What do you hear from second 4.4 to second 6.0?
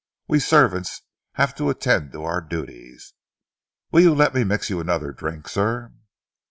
mix you another drink, sir?"